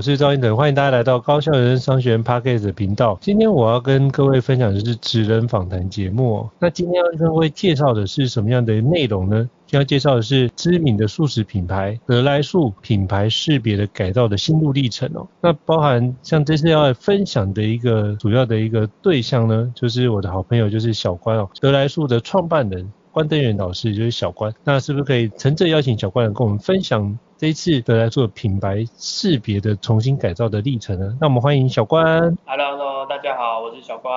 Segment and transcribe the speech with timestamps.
[0.00, 3.18] 我是赵英德，欢迎大家来到高效人生商学院 Podcast 的频道。
[3.20, 6.48] 今天我要跟各位分享的是职人访谈节目。
[6.58, 9.46] 那今天要跟各位介绍的是什么样的内容呢？
[9.66, 15.28] 今天要介绍的是知名的素食品牌得来素品牌识别的改造的心路历程哦。
[15.42, 24.50] 那包含像这次要分享的一个主要的一个对象呢，就是我的好朋友，就是小关哦，得来素的创办人关登元老师，就是小关。
[24.64, 27.18] 那是不是可以诚挚邀请小关来跟我们分享？
[27.40, 31.16] 这一次得来素品牌识别的重新改造的历程呢？
[31.18, 32.36] 那我们欢迎小关。
[32.44, 34.12] Hello，Hello，大家好，我是小关。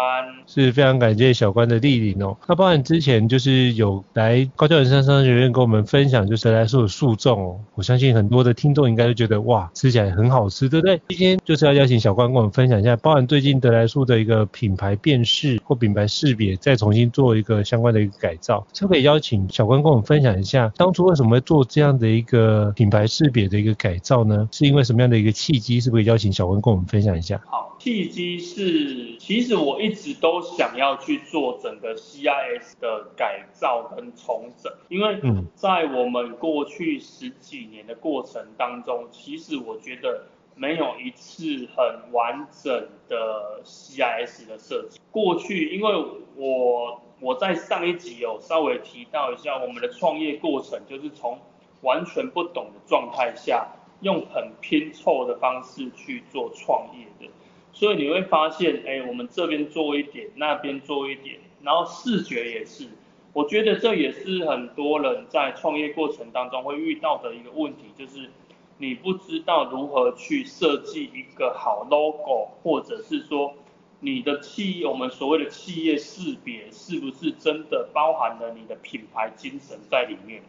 [0.46, 2.36] 是非常感谢小关的莅临哦。
[2.50, 7.60] 那包含之前就是有来高教人生商学院跟我们分享，就是德来素的树种哦。
[7.76, 11.02] 我相信很多的听众应该都觉得哇，吃起来很好吃，对不对？
[11.08, 18.68] 今天就是要邀请小关跟我们分享一下，包含最近得来素的一个品牌辨识或品牌识别，再重新做一个相关的一个改造。
[18.74, 24.50] 是不可以邀请小关跟我们分享一下，当初为什么会做这样的一个品牌识别的一个改造呢？
[24.52, 25.80] 是因为什么样的一个契机？
[25.80, 27.40] 是不是邀请小文跟我们分享一下？
[27.46, 35.20] 好，契机是，其实我一直都想要去做整个 CIS 的改造跟重整，因为
[35.54, 40.26] 在我们过去十几年的过程当中，其实我觉得
[40.56, 42.74] 没有一次很完整
[43.08, 45.00] 的 CIS 的设计。
[45.12, 51.38] 过去，因为我我在上一集有稍微提到一下我们的创业过程，就是从
[51.84, 53.68] 完全不懂的状态下，
[54.02, 57.32] 用很拼凑的方式去做创业的，
[57.72, 62.88] 所以你会发现，哎，我们这边做一点，那边做一点，然后视觉也是，
[63.34, 68.30] 我觉得这也是很多人在创业过程当中会遇到的一个问题，就是
[68.78, 73.54] 你不知道如何去设计一个好 logo，或者是说
[74.00, 80.42] 你的企业，我们所谓的企业识别，是不是真的包含了你的品牌精神在里面？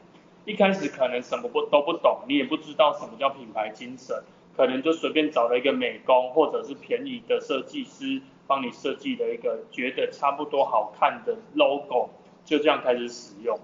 [0.45, 4.15] 一开始可能什么不都不懂，你也不知道什么叫品牌精神，
[4.57, 12.11] 可能就随便找了一个美工或者是便宜的设计师帮你设计了一个觉得差不多好看的 logo，
[12.45, 13.63] 就这样开始使用了。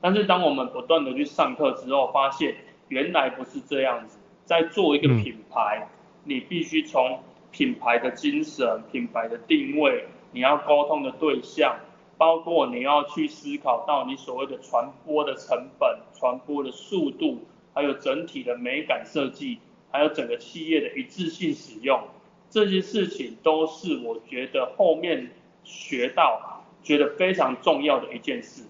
[0.00, 2.56] 但是当我们不断的去上课之后，发现
[2.88, 5.88] 原来不是这样子，在做一个品牌，
[6.24, 7.20] 你必须从
[7.52, 11.76] 品牌的精神、品牌的定位，你要沟通的对象。
[12.18, 17.40] 包括你要去思考到你所谓的传播的成本、传播的速度，
[17.74, 19.58] 还有整体的美感设计，
[19.90, 22.00] 还有整个企业的一致性使用，
[22.48, 25.30] 这些事情都是我觉得后面
[25.62, 28.62] 学到觉得非常重要的一件事。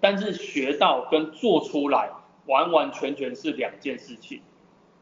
[0.00, 2.10] 但是学到跟做出来
[2.46, 4.40] 完完全全是两件事情。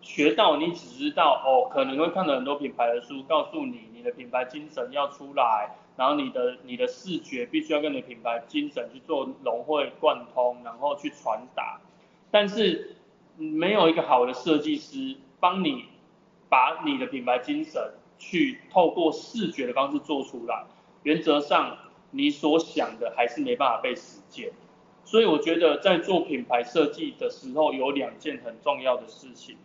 [0.00, 5.70] 学到你只知道哦，可能会看到很多品牌的书，告诉你你的品牌精神要出来。
[5.96, 11.80] 然后你的你的视觉必须要跟你的品牌精神去做融会贯通，然后去传达。
[12.30, 12.96] 但是
[13.36, 15.84] 没有一个好的设计师帮你
[16.48, 20.64] 把你的品牌精神去透过视觉的方式做出来，
[21.02, 21.76] 原则上
[22.10, 24.52] 你所想的还是没办法被实践。
[25.04, 29.56] 所以我觉得在做品牌设计的时候有两件很重要的事情。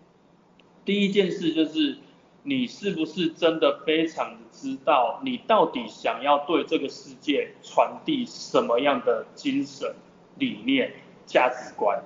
[0.83, 1.99] 第一件事就是。
[2.49, 9.93] 你是不是真的非常知道你到底想要对这个世界传递什么样的精神、
[10.37, 10.93] 理念、
[11.25, 12.01] 价值观？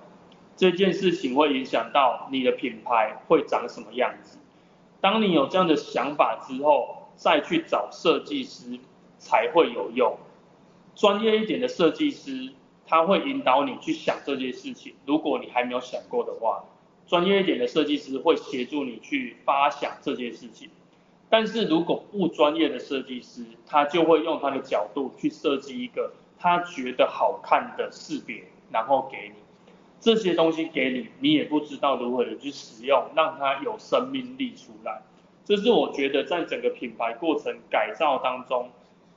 [0.58, 4.40] 这件事情会影响到你的品牌会长什么样子。
[5.00, 8.80] 当你有这样的想法之后，再去找设计师
[9.20, 10.18] 才会有用。
[10.96, 12.52] 专业一点的设计师，
[12.88, 14.96] 他会引导你去想这件事情。
[15.06, 16.64] 如果你还没有想过的话，
[17.12, 20.70] 专业一点的设计师会协助你去发想这件事情。
[21.30, 29.36] 但是如果不专业的设计师，他就会用他的角度去设计一个他觉得好看的识别，然后给你。
[30.00, 35.02] 这些东西给你，你也不知道如何的去使用，让它有生命力出来。
[35.44, 38.70] 这是我觉得在整个品牌过程改造当中，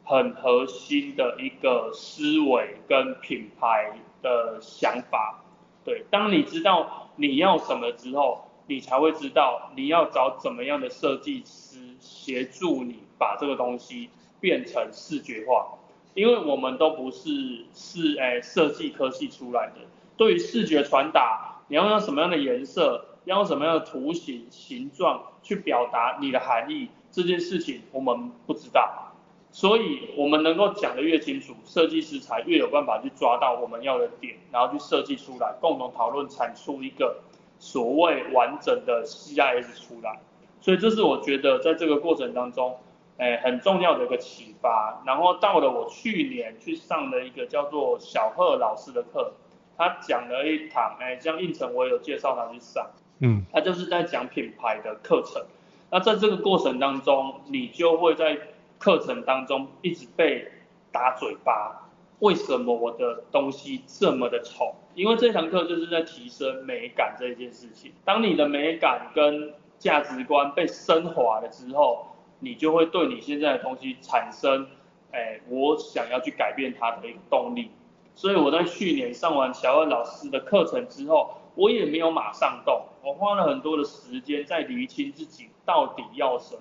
[0.02, 5.43] 很核心的一个思维跟品牌的想法。
[5.84, 14.08] 对，当你知道你要什么之后，你才会知道你要找怎么样的设计师协助你把这个东西
[14.40, 15.78] 变成视觉化。
[16.14, 19.80] 因为我们都不是是诶设计科系出来的。
[20.16, 29.12] 对于视觉传达，你要用什么样的颜色，要用什么样的图形、形状去表达你的含义，这件事情我们不知道，
[29.54, 37.18] 所以我们能够讲得越清楚，设计师才越有办法去抓到我们要的点，然后去设计出来，共同讨论产出一个
[37.60, 40.18] 所谓完整的 CIS 出来。
[40.60, 42.76] 所以这是我觉得在这个过程当中，
[43.18, 45.00] 诶很重要的一个启发。
[45.06, 49.34] 然后到了我去年去上了一个叫做小贺老师的课。
[49.78, 52.90] 他讲了一堂，哎，像应成我也有介绍他去上，
[53.20, 55.44] 嗯，他就是在讲品牌的课程。
[55.90, 58.36] 那在这个过程当中，你就会在
[58.84, 60.46] 课程当中一直被
[60.92, 61.88] 打嘴巴，
[62.18, 64.74] 为什么我的东西这么的丑？
[64.94, 67.94] 因为这堂课就是在提升美感这件事情。
[68.04, 72.08] 当你的美感跟价值观被升华了之后，
[72.40, 74.66] 你就会对你现在的东西产生，
[75.12, 77.70] 哎，我想要去改变它的一个动力。
[78.14, 86.60] 所以我在去年上完小二老师的课程之后，我也没有马上动，我花了很多的时间在厘清自己到底要什么。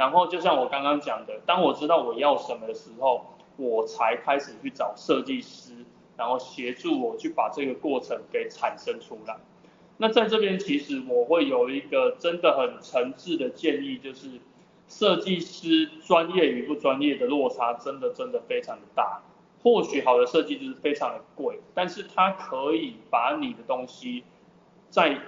[0.00, 3.22] 然后就像我刚刚讲的，当我知道我要什么的时候，
[3.58, 5.74] 我才开始去找设计师，
[6.16, 9.36] 然后协助我去把这个过程给产生出来。
[9.98, 14.40] 那在这边其实我会有一个真的很诚挚的建议，就是
[14.88, 19.20] 设计师专业与不专业的落差真的真的非常的大。
[19.62, 24.24] 或许好的设计就是非常的贵，但是它可以把你的东西
[24.88, 25.18] 在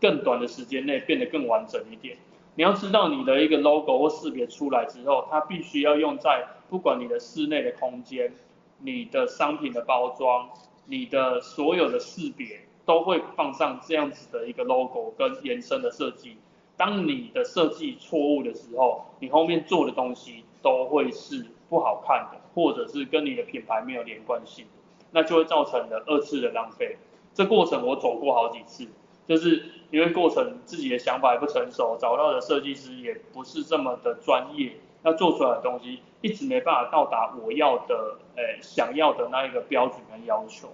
[0.00, 2.16] 更短的时间内变得更完整一点。
[2.56, 8.34] 你要知道你的一个 logo 或识别出来之后，它必须要用在不管你的室内的空间、
[8.80, 10.48] 你的商品的包装、
[10.86, 16.36] 你的所有的识别都会放上这样子的一个 logo 跟延伸的设计。
[16.76, 22.40] 当你的设计错误的时候，你后面做的东西都会是不好看的。
[22.56, 24.64] 或者是跟你的品牌没有连贯性，
[25.10, 26.96] 那就会造成了二次的浪费。
[27.34, 28.88] 这过程我走过好几次，
[29.26, 40.68] 就是因为过程自己的想法还不成熟，找到的设计师也不是这么的专业，那做出来的东西一直没办法到达我要的，诶想要的那一个标准跟要求。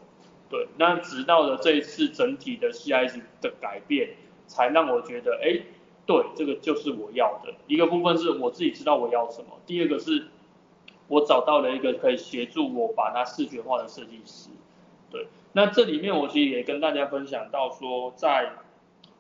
[0.48, 4.10] 对，那直到了这一次整体的 CIS 的改变，
[4.46, 5.62] 才让我觉得，哎，
[6.04, 7.54] 对，这个就是我要的。
[7.66, 10.28] 一个部分是我自己知道我要什么，第二个是。
[11.08, 14.48] 我找到了一个可以协助我把它视觉化的设计师，
[15.10, 18.52] 对，那这里面我其实也跟大家分享到说，在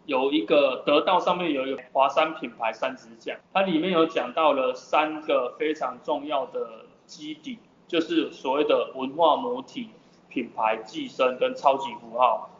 [0.06, 9.90] 有一个得到上面有一个华山品牌三支奖，它里面有讲到了三个非常重要的基底，就是所谓的文化母体、
[10.28, 12.50] 品牌寄生跟超级符号，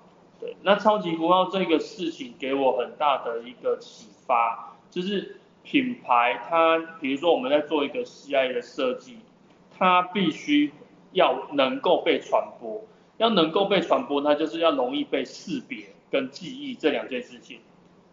[0.41, 5.37] 对，那超级符号这个事情给我很大的一个启发，就是。
[5.65, 9.21] 品牌它，比如说我们在做一个 CI 的设计，
[9.79, 10.73] 它必须
[11.13, 12.83] 要能够被传播，
[13.23, 17.61] 要能够被传播，它就是要容易被识别跟记忆这两件事情。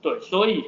[0.04, 0.64] 对，所以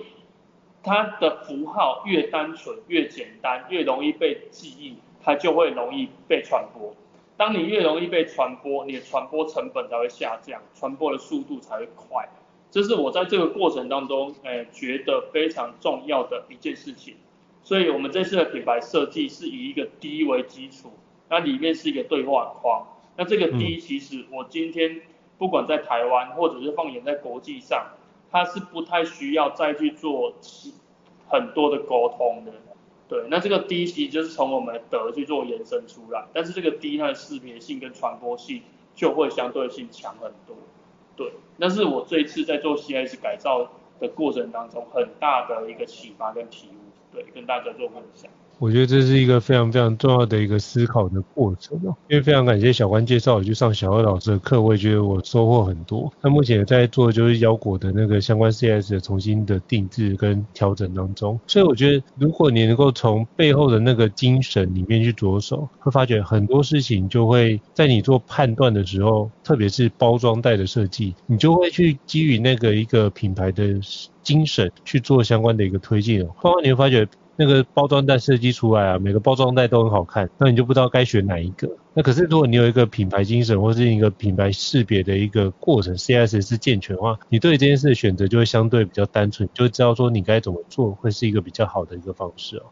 [0.82, 6.96] 它的符号越单纯、越简单、越容易被记忆，它就会容易被传播。
[7.38, 12.28] 当你越容易被传播，你的传播成本才会下降，传播的速度才会快。
[12.72, 17.14] 这是我在这个过程当中，诶，觉得非常重要的一件事情。
[17.62, 20.94] 所以，我们这次的品牌设计是以一个 D 为基础，
[21.30, 22.88] 那里面是一个对话框。
[23.22, 25.00] 那这个 D 其实我今天
[25.38, 27.92] 不管在台湾，或者是放眼在国际上，
[28.32, 30.34] 它是不太需要再去做
[31.28, 32.52] 很多的沟通的。
[33.08, 38.64] 对，那这个 D 其实就是从我们的德去做延伸出来，但是这个 D 它的识别性跟传播性
[38.96, 40.56] 就会相对性强很多。
[41.16, 48.32] 对，那是我这一次在做 CIS 改造的过程当中很大的一个启发跟体悟，对，跟大家做分享。
[48.62, 56.14] 我觉得这是一个非常非常重要的一个思考的过程哦，因为非常感谢小关介绍我去上小二老师的课，我也觉得我收获很多。
[56.22, 73.80] 那目前在做就是腰果的那个相关 CS 的重新的定制跟调整当中，所以我觉得如果你能够从背后的那个精神里面去着手，会发觉很多事情就会在你做判断的时候，特别是包装袋的设计，你就会去基于那个一个品牌的
[74.22, 77.08] 精神去做相关的一个推进哦，包括你会发觉。
[77.42, 81.68] 那个包装袋设计出来啊，每个包装袋都很好看，那你就不知道该选哪一个。
[81.94, 92.64] 那可是如果你有一个品牌精神，或是一个品牌识别的一个过程，C S 是健全的话，你对这件事的选择就会相对比较单纯，就知道说你该怎么做会是一个比较好的一个方式哦。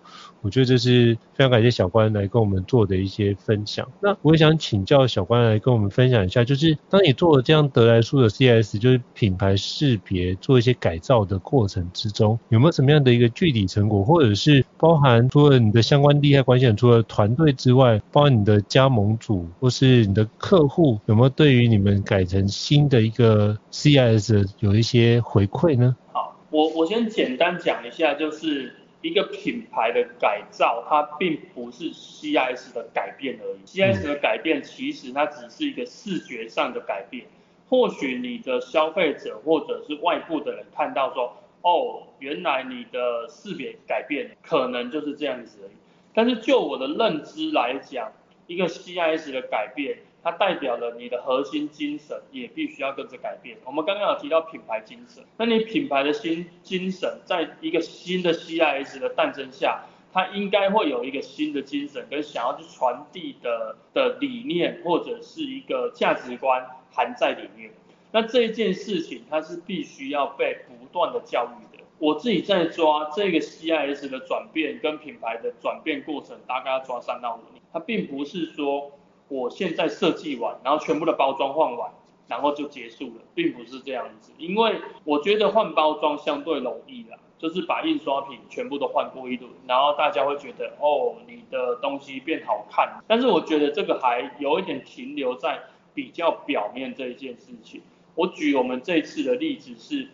[0.41, 3.85] 我觉得这是非常感谢小关来跟我们做的一些分享。
[4.01, 19.08] 那我也想请教小关来跟我们分享一下，就是当你做了这样得来速的 C S，就是品牌识别做一些改造的过程之中，有没有什么样的一个具体成果，或者是包含除了你的相关利害关系人，除了团队之外，包含你的加盟。
[19.17, 25.95] 主或是你的客户有没有对于你们改成新的一个 CIS 有一些回馈呢？
[26.11, 33.65] 好，我我先简单讲一下，就是一个品牌的改造，它并不是 CIS 的改变而已。
[33.65, 37.25] CIS 的改变其实它只是一个视觉上的改变，
[37.69, 45.71] 或许你的消费者或者是外部的人看到说，哦，原来你的识别改变，可能就是这样子而已。
[46.11, 48.11] 但是就我的认知来讲，
[48.50, 53.56] 一个 CIS 的改变，它代表了你的核心精神也必须要跟着改变。
[53.63, 67.70] 我们刚刚有提到品牌精神，那你品牌的新精神，在一个新的 CIS 的诞生下，它应该会有一个新的精神跟想要去传递的的理念或者是一个价值观含在里面。
[68.12, 71.84] 那这一件事情，它是必须要被不断的教育的。
[72.00, 77.58] 我自己在抓这个 CIS 的转变跟品牌的转变过程，大概要抓三到五年。
[77.71, 78.91] 它并不是说
[79.27, 81.91] 我现在设计完，然后全部的包装换完，
[82.27, 84.31] 然后就结束了，并不是这样子。
[84.39, 93.01] 因为我觉得换包装相对容易啦，就是把印刷品全部都换过一轮，然后大家会觉得哦，你的东西变好看。
[93.07, 95.59] 但是我觉得这个还有一点停留在
[95.93, 97.81] 比较表面这一件事情。
[98.15, 100.07] 我举我们这次的例子是，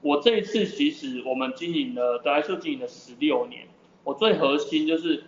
[0.00, 3.68] 我这一次其实我们经营了得来速经营了十六年，
[4.02, 5.22] 我最核心就是。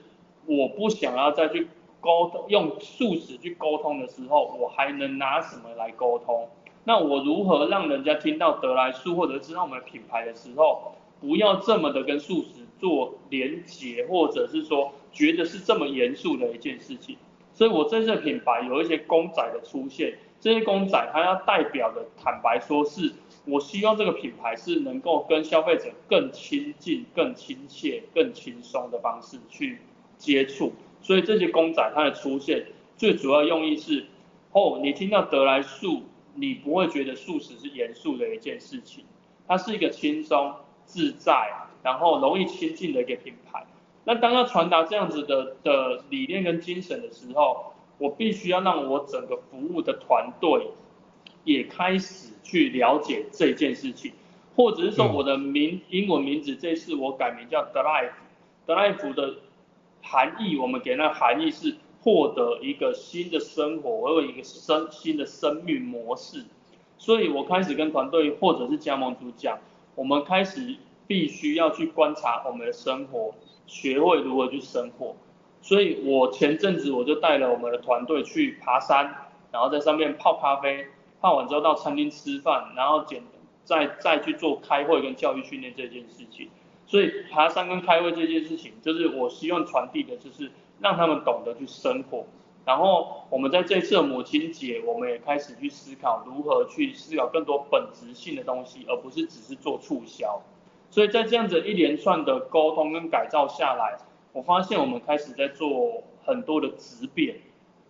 [0.48, 1.68] 我不想要再去
[2.00, 6.48] 沟通，用速食去沟通的时候，我还能拿什么来沟通？
[6.84, 17.18] 那我如何让人家听到得来速或者知道我们的品牌的时候，不要这么的跟速食做连结，或者是说觉得是这么严肃的一件事情？
[17.52, 23.12] 所以我这次品牌有一些公仔的出现，这些公仔它要代表的，坦白说是，
[23.44, 29.80] 我希望这个品牌是能够跟消费者更亲近、更亲切、更轻松的方式去。
[30.18, 34.04] 接触，所以这些公仔它的出现，最主要用意是，
[34.52, 36.02] 哦，你听到得来速，
[36.34, 39.04] 你不会觉得素食是严肃的一件事情，
[39.46, 40.52] 它是一个轻松
[40.84, 41.52] 自在，
[41.84, 43.64] 然后容易亲近的一个品牌。
[44.04, 50.66] 那当要传达这样子的的理念跟精神的时候，我必须要让我整个服务的团队
[51.44, 54.12] 也开始去了解这件事情，
[54.56, 59.36] 或者是说我的名英文名字这次我改名叫 Delife，Delife 的。
[60.02, 66.44] 含义，我们给那含义是获得一个新的生活，或者一个生新的生命模式。
[66.96, 69.58] 所以我开始跟团队或者是加盟主讲，
[69.94, 70.76] 我们开始
[71.06, 73.34] 必须要去观察我们的生活，
[73.66, 75.14] 学会如何去生活。
[75.60, 80.86] 所以我前阵子我就带了我们的团队去爬山，然后在上面泡咖啡，
[81.20, 83.22] 泡完之后到餐厅吃饭，然后简
[83.64, 86.48] 再再去做开会跟教育训练这件事情。
[86.88, 92.24] 所以爬山跟开会这件事情，就是我希望传递的，就是让他们懂得去生活。
[92.64, 100.42] 然后我们在这次的母亲节，我们也开始去思考如何去思考更多本质性的东西，而不是只是做促销。
[100.90, 103.98] 所以在这样子一连串的沟通跟改造下来，
[104.32, 107.36] 我发现我们开始在做很多的质变。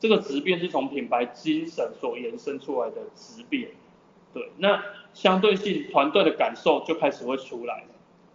[0.00, 3.70] 这个质变是从品牌精神所延伸出来的质变。
[4.34, 4.82] 对，那
[5.14, 7.84] 相对性团队的感受就开始会出来。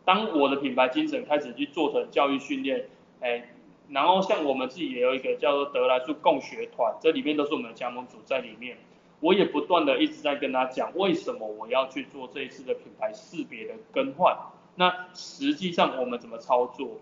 [0.06, 2.90] 当我的品牌精神开始去做成教育训练，
[3.22, 3.50] 哎，
[3.90, 8.78] 然后像我们自己也有一个叫做得来速共学团，这里面都是我们的加盟主在里面，
[9.20, 14.38] 我也不断的一直在跟他讲，为什么我要去做这一次的品牌识别的更换，
[14.76, 17.00] 那实际上我们怎么操作，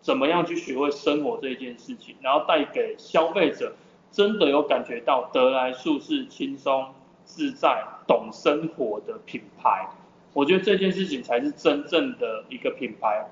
[0.00, 3.74] 怎么样去学会生活这一件事情，然后带给消费者
[4.10, 9.88] 真的有感觉到得来速是轻松自在、懂生活的品牌。
[10.32, 13.28] 我觉得这件事情才是真正的一个品牌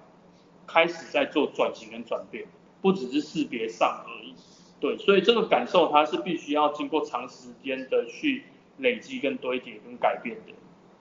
[0.66, 2.44] 开始在做转型跟转变，
[2.80, 4.34] 不只是识别上而已。
[4.78, 8.44] 对，所以这个感受它是必须要经过长时间的去
[8.78, 10.52] 累积跟堆叠跟改变的。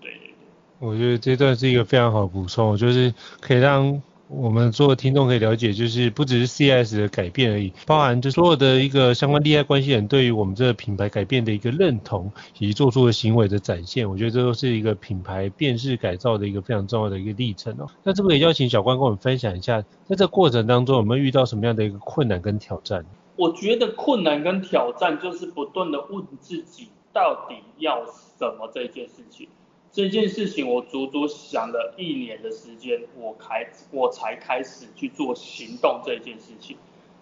[0.01, 0.35] 对对对。
[0.79, 4.01] 我觉得这段是一个非常好的补充，就是可以让。
[4.29, 14.07] 我们所有听众可以了解，就是不只是 C S 的改变而已，包含就所有的一个相关利害关系人对于我们这个品牌改变的一个认同，以及做出的行为的展现。
[14.07, 17.87] 我觉得这都是一个品牌辨识改造的一个非常重要的一个历程哦。
[18.03, 23.03] 那这边也邀请小关跟我们分享一下，在这过程当中有没有遇到什么样的一个困难跟挑战？
[23.35, 29.47] 我觉得困难跟挑战就是不断的问自己到底要什么这件事情。
[29.91, 36.77] 这件事情我足足想了一年的时间，我开我才开始去做行动这件事情，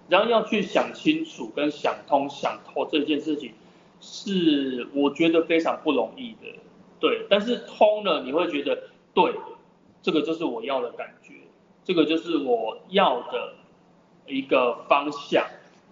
[0.10, 3.54] 然后要去想清楚跟想通想透这件事情，
[4.02, 6.60] 是我觉得非常不容易的，
[7.00, 9.34] 对，但是通了你会觉得对，
[10.02, 11.36] 这个就是我要的感觉，
[11.86, 13.54] 这个就是我要的
[14.28, 15.48] 一个方向，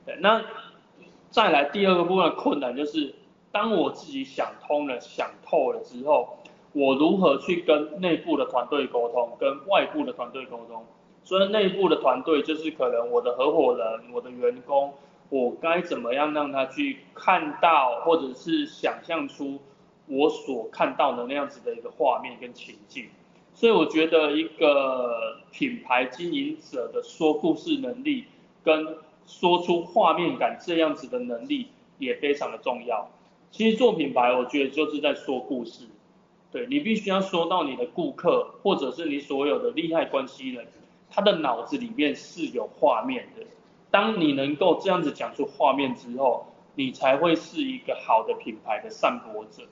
[0.06, 0.44] 对，那
[1.32, 3.16] 再来第二个部分困难就是，
[3.54, 6.38] 当我自己想通了想透了之后。
[6.78, 10.84] 我如何去跟内部的团队沟通，跟外部的团队沟通？
[11.24, 14.94] 所以内部的团队就是可能我的合伙人、我的员工，
[15.30, 19.60] 我该怎么样让他去看到，或者是想象出
[20.08, 23.06] 我所看到的那样子的一个画面跟情境。
[23.54, 28.26] 所以我觉得一个品牌经营者的说故事能力，
[28.66, 33.10] 跟说出画面感这样子的能力也非常的重要。
[33.50, 35.86] 其实做品牌，我觉得就是在说故事。
[36.52, 40.66] 对，你必须要说到你的顾客，或者是你所有的利害关系人，
[41.10, 43.46] 他的脑子里面是有画面的。
[43.92, 49.64] 当你能够这样子讲出画面之后，你才会是一个好的品牌的散播者。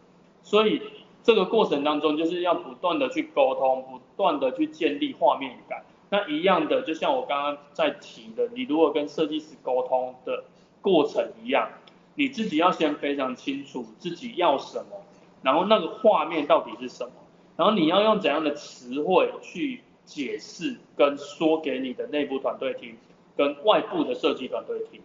[0.41, 0.81] 所以
[1.23, 5.83] 这个过程当中，就是要不断的去沟通，不断的去建立画面感。
[6.09, 10.43] 那一样的，就像我刚刚在提的，你如果跟设计师沟通的
[10.81, 11.69] 过程一样，
[12.15, 15.01] 你自己要先非常清楚自己要什么。
[15.43, 17.11] 然后那个画面到底是什么？
[17.55, 22.97] 然后你要用怎样的词汇去解释跟说给你的内部团队听，
[23.37, 25.01] 跟外部的设计团队听。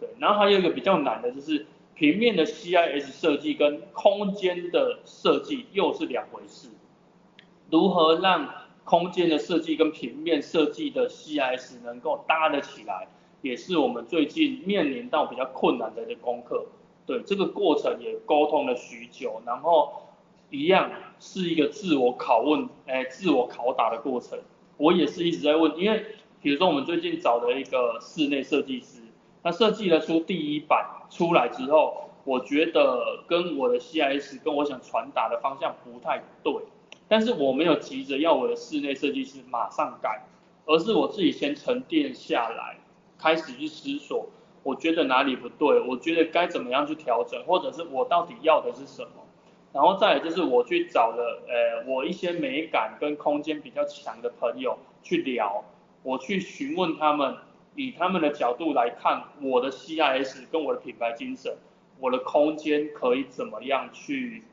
[0.00, 6.70] 对，然后还有一个比较难的就是平面的 CIS 设计跟空间的设计又是两回事。
[7.70, 8.48] 如何让
[8.84, 13.06] 空间的设计跟平面设计的 CIS 能够搭得起来，
[13.42, 16.66] 也是我们最近面临到比较困难的一个功课。
[17.06, 20.02] 对，这个过程也沟通了许久，然后
[20.50, 24.38] 一样是一个自我拷问，哎，自我拷打的过程。
[24.76, 26.04] 我也是一直在问，因为
[26.40, 29.00] 比如说我们最近找的一个室内设计师，
[29.42, 36.54] 他设计了出第一版出来之后，我觉得跟我的 CIS 跟我想传达的方向不太对，
[37.08, 40.24] 但是我没有急着要我的室内设计师马上改，
[40.66, 42.78] 而是我自己先沉淀下来，
[43.18, 44.28] 开始去思索。
[44.62, 49.10] 我觉得哪里不对，我觉得该怎么样去调整，或者是我到底要的是什么，
[49.72, 55.64] 然后再来就是我去找了，呃，我一些美感跟空间比较强的朋友去聊，
[56.02, 57.36] 我去询问他们，
[57.74, 61.56] 以他们的角度来看我的 CIS 跟我的品牌精神，
[61.98, 64.44] 我的空间可以怎么样去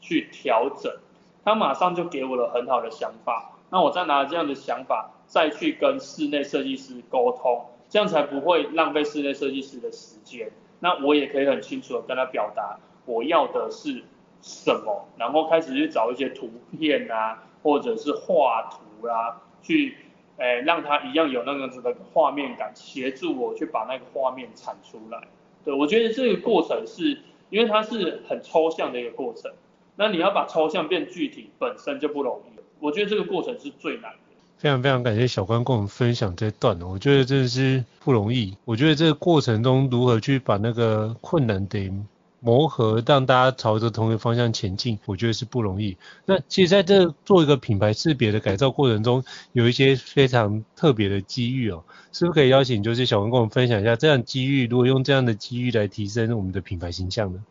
[0.00, 0.92] 去调整，
[1.44, 7.64] 他马上就给我了很好的想法，那我再拿这样的想法再去跟室内设计师沟通。
[7.94, 12.76] 这样才不会浪费室内设计师的时间，那我也可以很清楚的跟他表达
[13.06, 14.02] 我要的是
[14.42, 19.96] 什么，然后开始去找一些图片啊，或者是画图啊，去
[20.38, 25.28] 诶让他一样有那个子的画面感，协助我去把那个画面产出来。
[25.64, 27.16] 对，我觉得这个过程是
[27.48, 29.52] 因为它是很抽象的一个过程，
[29.94, 34.14] 那你要把抽象变具体本身就不容易，我觉得这个过程是最难。
[34.64, 38.56] 非常非常感谢小关跟我们分享这段，我觉得真的是不容易。
[38.64, 41.92] 我觉得这个过程中如何去把那个困难的
[42.40, 45.98] 磨合，让大家朝着同一个方向前进，我觉得是不容易。
[46.24, 49.22] 那其实在这做一个品牌识别的改造过程中，
[49.52, 57.44] 有一些非常特别的机遇哦，是不是可以邀请就是小关跟我们分享一下，这样机遇如果用这样的机遇来提升我们的品牌形象呢？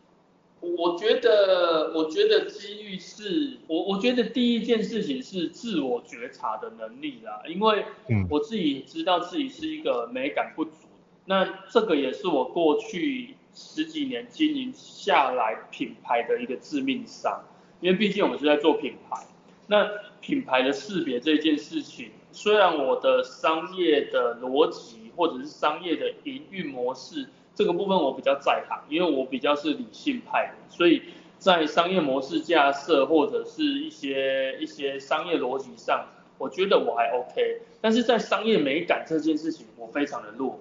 [0.76, 7.84] 我觉得，我觉得机遇是我，我觉得第一件事情是自我觉察的能力啦，因为
[8.30, 10.86] 我自己知道自己是一个美感不足，
[11.24, 17.42] 那这个也是我过去十几年经营下来品牌的一个致命伤，
[17.80, 19.26] 因为毕竟我们是在做品牌，
[19.66, 19.88] 那
[20.20, 27.28] 品牌的识别这件事情，虽然我的商业的逻辑或者是商业的营运模式。
[27.56, 31.00] 这个部分我比较在行，因为我比较是理性派的，所以
[31.44, 36.06] 在商业模式架设或者是一些一些商业逻辑上，
[36.38, 40.58] 我觉得我还 OK，但是在商业美感这件事情，我非常的弱。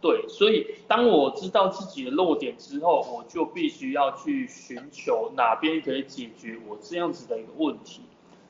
[0.00, 8.02] 对，所以当我知道自己的弱点之后，我就必须要去寻求哪边可以解决我这样子的一个问题。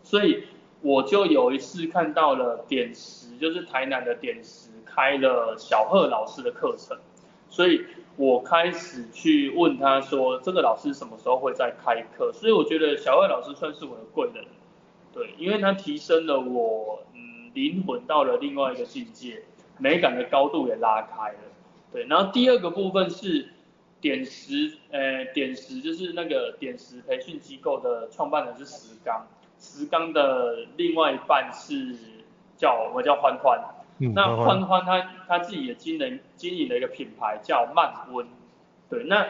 [0.02, 0.44] 所以
[0.80, 6.96] 我就有一次看到了点石，就是台南的点石开了小贺老师的课程，
[7.50, 7.84] 所以
[8.16, 12.32] 我开始去问他说，这个老师什么时候会再开课？
[12.32, 14.44] 所以我觉得小贺老师算是我的贵人，
[15.12, 19.42] 对，因为他提升了我，嗯，灵魂到了另外一个境界。
[19.76, 21.38] 美感的高度也拉开了，
[21.92, 23.48] 对，然后第二个部分是
[24.00, 29.26] 点石，呃，点石就是那个点石培训机构的创办人是石刚，
[29.58, 31.96] 石刚的另外一半是
[32.56, 33.60] 叫我叫欢欢，
[33.98, 34.82] 嗯、那欢欢。
[34.84, 38.26] 他他自己也经营经营了一个品牌叫慢温，
[38.88, 39.26] 对，那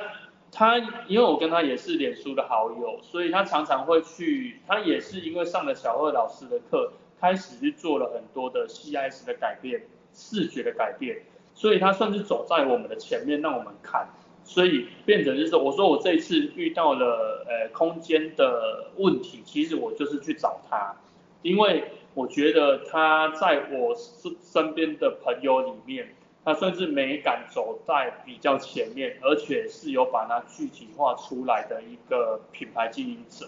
[0.50, 9.83] 他因为我跟他也是脸书的好友，所以他常常会去，他也是因为上了小贺老师的课，开始去做了很多的 CIS 的改变。
[10.16, 11.22] 视觉的改变，
[11.55, 14.07] 所以他算是走在我们的前面，让我们看，
[14.44, 20.94] 所以变成就是我说我这一次遇到了呃空间的问题，其实我就是去找他，
[21.42, 21.83] 因为
[22.14, 33.46] 我觉得他在我身身边的朋友里面，他算是美感走在比较前面，而且是有把它具体化出来的一个品牌经营者。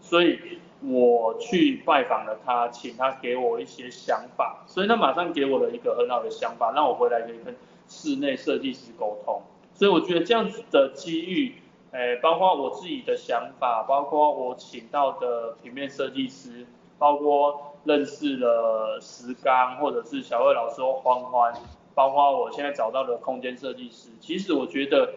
[0.00, 0.38] 所以
[0.82, 7.56] 我去拜访了他，请他给我一些想法，所以他马上给我了一个很好的想法，让我回来可以跟
[7.88, 9.42] 室内设计师沟通。
[9.72, 11.54] 所以我觉得这样子的机遇，
[11.92, 16.66] 诶，包括我自己的想法，包括我请到的平面设计师，
[16.98, 21.52] 包括认识了石刚或者是小魏老师或欢欢，
[21.94, 25.14] 包括我现在找到的空间设计师，其实我觉得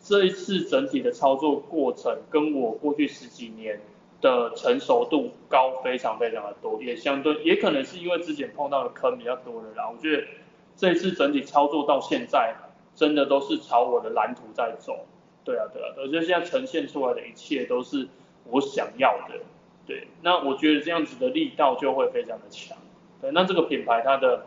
[0.00, 3.80] 这一次整体的操作过程，跟我过去十几年。
[4.20, 9.90] 的成熟度高非常非常的多，也相对也可能是因为之前碰到的坑比较多了啦。
[9.90, 10.26] 我觉得
[10.74, 12.54] 这一次整体操作到现在，
[12.94, 15.04] 真的都是朝我的蓝图在走。
[15.44, 18.08] 对啊，对啊，我觉得现在呈现出来的一切都是
[18.46, 19.34] 我想要的。
[19.86, 22.76] 对，那我觉得这样子的力道就会非常的强。
[23.20, 24.46] 对，那这个品牌它的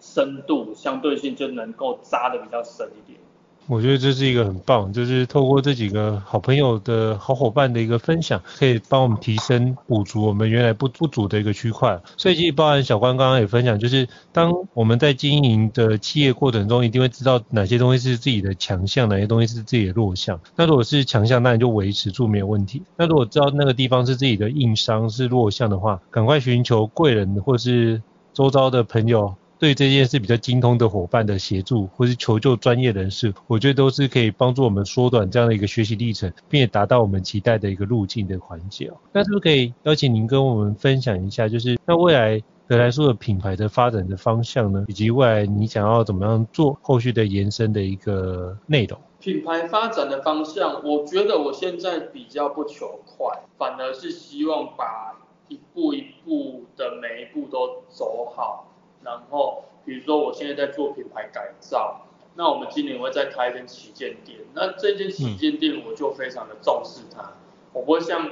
[0.00, 3.18] 深度相对性就能够扎的比较深一点。
[3.68, 12.00] 我觉得这是一个很棒，就是透过这几个好朋友的好伙伴的一个分享，可以帮我们提升补足我们原来不不足的一个区块。
[12.16, 20.40] 所以其实包含小关刚刚也分享，就是当我们在经营的企业过程中，一定会知道哪些东西是自己的强项，哪些东西是自己的弱项。
[20.54, 22.82] 那如果是强项，那你就维持住没有问题。
[22.96, 28.00] 那如果知道那个地方是自己的硬伤，是弱项的话，赶快寻求贵人或是
[28.32, 29.34] 周遭的朋友。
[29.58, 38.92] 对这件事比较精通的伙伴的协助，或是求救专业人士，我觉得都是可以帮助我们缩短这样的一个学习历程，并且达到我们期待的一个路径的环节。
[39.12, 48.98] 那是不是可以邀请您跟我们分享一下，就是那未来得来素的品牌的发展的方向呢，以及未来你想要怎么样做后续的延伸的一个内容？
[49.20, 55.16] 品牌发展的方向，我觉得我现在比较不求快，反而是希望把
[55.48, 58.65] 一步一步的每一步都走好。
[59.06, 67.34] 然后，比如说我现在在做品牌改造，那我们今年会再开一间旗舰店，那这间旗舰店我就非常的重视它，
[67.72, 68.28] 我不会像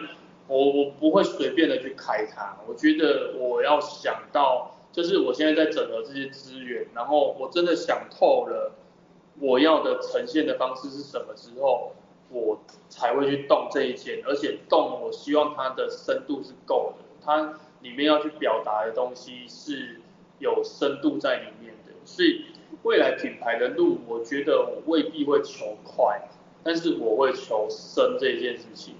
[0.48, 8.72] 我我不会随便的去开它，我觉得我要想到，就是我现在在整合这些资源，然后我真的想透了
[9.38, 11.92] 我要的呈现的方式是什么之后，
[12.30, 12.58] 我
[12.88, 20.00] 才会去动这一间，而且动我希望它的深度是够的，它里面要去表达的东西是。
[20.44, 22.44] 有深度在里面的，所以
[22.82, 26.28] 未来品牌的路，我觉得我未必会求快，
[26.62, 28.94] 但是我会求深这件事情。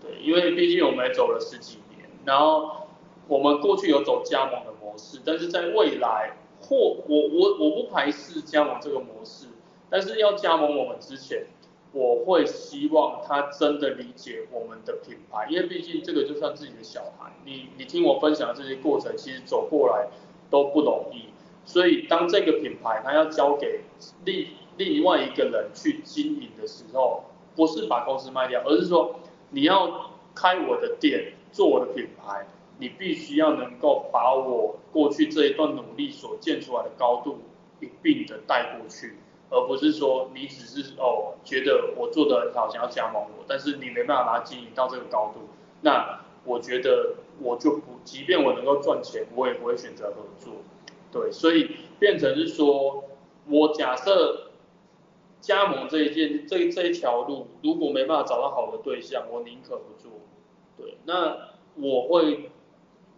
[0.00, 2.88] 对，因为毕竟我们也走了十几年，然后
[3.28, 6.32] 我们过去有走加盟的模式，但是在未来
[6.62, 9.46] 或我我我不排斥加盟这个模式，
[9.90, 11.44] 但是要加盟我们之前，
[11.92, 20.08] 我会希望他真的理解我们的品牌，因为毕竟这个就算自己的小孩，你你听我分享这些过程，其实走过来。
[20.50, 21.24] 都不容易，
[21.64, 23.80] 所以当这个品牌它要交给
[24.24, 32.46] 另另外一个人去经营的时候，不是把公司卖掉，而是说你要开我的店，做我的品牌，
[32.78, 37.38] 你必须要能够把我过去这一段努力所建出来的高度
[37.80, 39.16] 一并的带过去，
[39.50, 45.48] 而不是说你只是哦觉得我做得很好，想要加盟我，但是你没办法把它经营到这个高度，
[45.80, 47.16] 那我觉得。
[47.38, 50.54] 我就不，即便我能够赚钱，我也不会选择合作，
[51.12, 53.04] 对，所以变成是说，
[53.46, 54.52] 我假设
[55.42, 60.12] 加盟这一件这这一条路，如果没办法找到好的对象，我宁可不做。
[60.78, 61.36] 对，那
[61.74, 62.50] 我会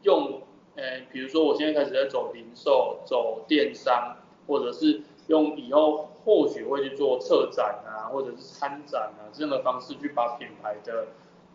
[0.03, 0.43] 用，
[0.75, 4.17] 呃，比如说我现在开始在走零售、走电商，
[4.49, 11.07] 或者是用以后或许会去做策展啊，或者是参展啊这样的方式去把品牌的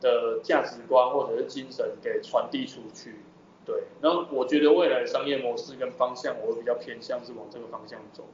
[0.04, 3.16] 的价值观或者是精神给传递出去。
[3.66, 8.26] 对，然后我觉得未来的商业模式跟方向，我会比较偏向是往这个方向走。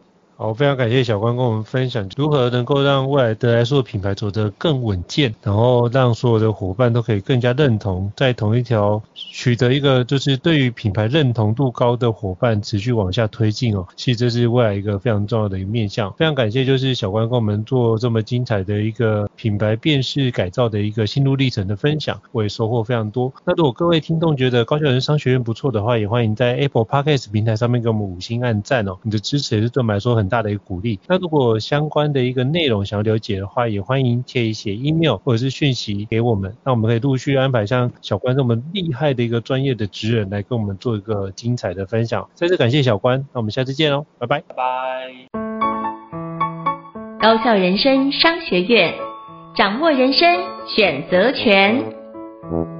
[0.41, 13.85] 好，非常感谢小关跟我们分享如何能够让未来德来素品牌走得更稳健，然后让所有的伙伴都可以更加认同，在同一条取得一个就是对于品牌认同度高的伙伴持续往下推进哦。
[13.97, 16.09] 其实这是未来一个非常重要的一个面向。
[16.13, 23.33] 非常感谢就是小关跟我们做这么精彩的一个品牌辨识改造的一个心路历程的分享，我也收获非常多。
[23.43, 30.99] 那如果各位听众觉得高校人商学院不错的话，也欢迎在 Apple Podcast 平台上面给我们五星按赞哦，你的支持也是对我们来说很大的一个鼓励。
[31.07, 42.29] 那如果相关的一个内容想要了解的话，也欢迎可以写 email 或者是讯息给我们，那我们可以陆续安排像小关这么厉害的一个专业的职人来跟我们做一个精彩的分享。
[42.35, 44.41] 再次感谢小关，那我们下次见喽，拜拜。
[44.47, 45.39] 拜拜。
[47.19, 48.93] 高校人生商学院，
[49.55, 50.37] 掌握人生
[50.67, 52.78] 选择权。